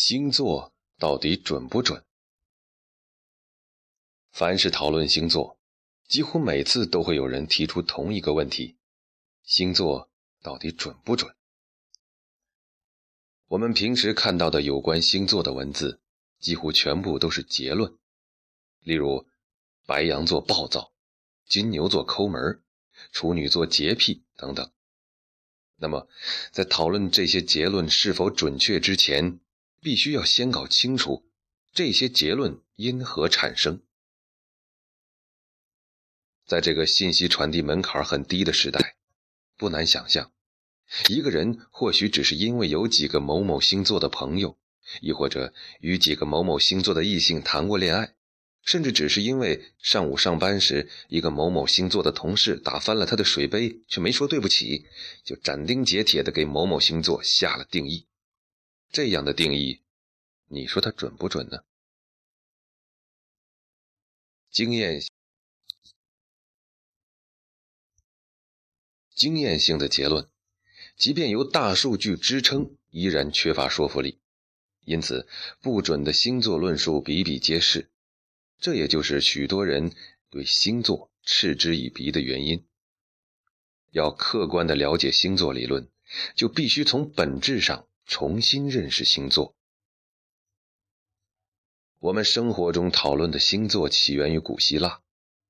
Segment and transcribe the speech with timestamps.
[0.00, 2.04] 星座到底准不准？
[4.30, 5.58] 凡是讨论星座，
[6.06, 8.76] 几乎每次都会有人提出同一个问题：
[9.42, 10.08] 星座
[10.40, 11.34] 到底准不准？
[13.48, 16.00] 我们平时看到的有关星座的文字，
[16.38, 17.98] 几乎全部都是结论，
[18.84, 19.26] 例如
[19.84, 20.92] 白羊座暴躁，
[21.48, 22.62] 金牛座抠门，
[23.10, 24.70] 处女座洁癖等等。
[25.74, 26.08] 那么，
[26.52, 29.40] 在讨论这些结论是否准确之前，
[29.80, 31.24] 必须要先搞清楚
[31.72, 33.82] 这些结论因何产生。
[36.46, 38.96] 在这个信息传递门槛很低的时代，
[39.56, 40.32] 不难想象，
[41.08, 44.58] 一个人或许只是因为有几个某某星座的朋友，
[45.02, 48.14] 亦或者与几个某某星座的异性谈过恋爱，
[48.62, 54.86] 甚至只是因为上午上班时一个某某星座的同事打翻了他的水杯，却没说对不起，
[55.22, 58.07] 就斩钉截铁地给某某星座下了定义。
[58.90, 59.80] 这样的定义，
[60.46, 61.64] 你说它准不准呢？
[64.50, 65.02] 经验
[69.14, 70.28] 经验性的结论，
[70.96, 74.18] 即便由大数据支撑，依然缺乏说服力。
[74.84, 75.28] 因此，
[75.60, 77.90] 不准的星座论述比比皆是。
[78.58, 79.94] 这也就是许多人
[80.30, 82.66] 对星座嗤之以鼻的原因。
[83.90, 85.88] 要客观的了解星座理论，
[86.34, 87.86] 就必须从本质上。
[88.08, 89.54] 重新认识星座。
[91.98, 95.02] 我们生活中讨论的星座起源于古希腊，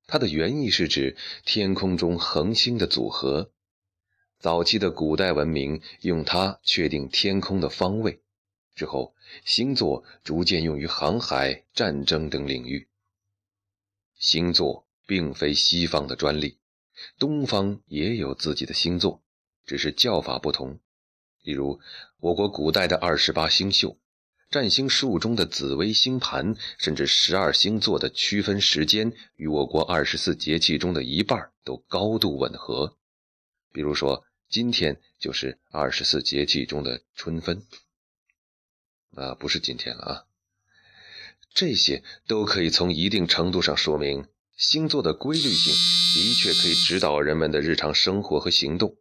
[0.08, 3.52] 它的原意是指天空中恒星的组合。
[4.40, 8.20] 早期的古代文明用它确定天空的方位，
[8.74, 12.88] 之后星座逐渐用于航海、战争等领域。
[14.16, 16.58] 星座并非西方的专利，
[17.20, 19.22] 东方也有自己的星座，
[19.64, 20.80] 只是叫法不同。
[21.42, 21.80] 例如，
[22.20, 23.98] 我国古代的二十八星宿、
[24.50, 32.96] 占星术中的紫微星盘，甚至十二星座的区分时间，与我国二十四节气中的一半都高度吻合。
[33.72, 37.62] 比如说，今天就是二十四节气中的春分，
[39.14, 40.24] 啊，不是今天了啊。
[41.54, 44.26] 这些都可以从一定程度上说明，
[44.56, 45.72] 星座的规律性
[46.14, 48.96] 的确可以指导人们的日常生活和行动。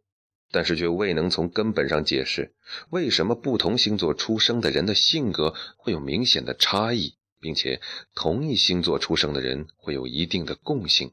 [0.50, 2.54] 但是却未能从根本上解释
[2.90, 7.80] 为什么不同星座出生的人的性格会有明显的差异，并且
[8.14, 11.12] 同一星座出生的人会有一定的共性。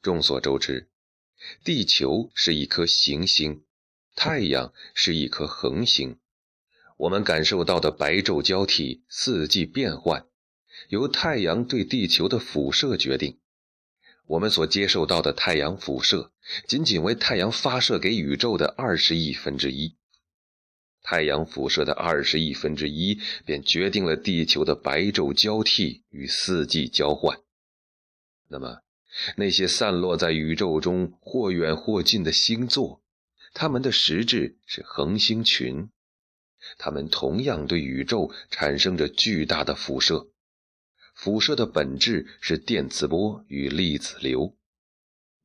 [0.00, 0.88] 众所周知，
[1.64, 3.64] 地球是一颗行星，
[4.14, 6.18] 太阳是一颗恒星，
[6.96, 10.26] 我们感受到的白昼交替、四季变换，
[10.88, 13.40] 由太阳对地球的辐射决定。
[14.26, 16.32] 我们所接受到的太阳辐射，
[16.66, 19.94] 仅仅为太阳发射给宇宙的二十亿分之一。
[21.02, 27.38] 太阳辐射的二十亿分之一，便决定了地球的白昼交替与四季交换。
[28.48, 28.80] 那么，
[29.36, 33.02] 那些散落在宇宙中或远或近的星座，
[33.54, 35.90] 它们的实质是恒星群，
[36.76, 40.26] 它们同样对宇宙产生着巨大的辐射。
[41.16, 44.54] 辐射的本质是电磁波与粒子流，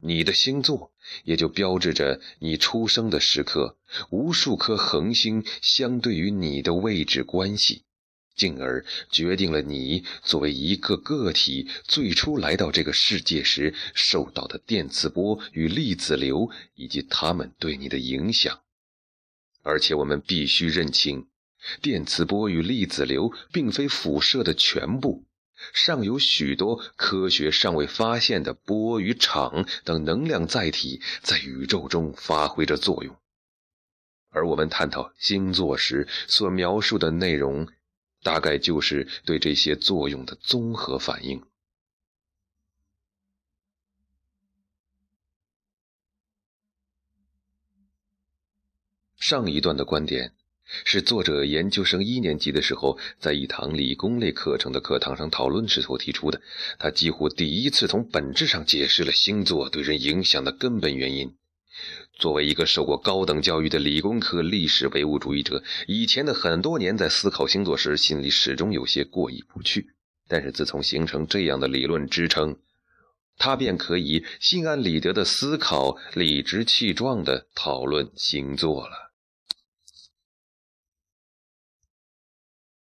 [0.01, 0.91] 你的星座
[1.23, 3.77] 也就标志着你出生的时刻，
[4.09, 7.85] 无数颗恒星相对于你的位置关系，
[8.35, 18.59] 进而决定了你作为一个个体最初来到这个世界时受到的电磁波与粒子流以及它们对你的影响。
[19.63, 21.27] 而且我们必须认清，
[21.81, 25.23] 电磁波与粒子流并非辐射的全部。
[25.73, 33.16] 尚有许多科学尚未发现的波与场等能量载体在宇宙中发挥着作用，
[34.29, 37.67] 而我们探讨星座时所描述的内容，
[38.23, 41.44] 大概就是对这些作用的综合反应。
[49.17, 50.34] 上一段的观点。
[50.85, 56.41] 是作者研究生一年级的时候，在一堂理工类课程的课堂上讨论时所提出的。
[56.79, 61.35] 他几乎第一次从本质上解释了星座对人影响的根本原因。
[62.20, 69.88] 作为一个受过高等教育的理工科历史唯物主义者，以前的很多年在思考星座时，心里始终有些过意不去。
[70.28, 72.58] 但是自从形成这样的理论支撑，
[73.38, 79.10] 他便可以心安理得的思考，理直气壮地讨论星座了。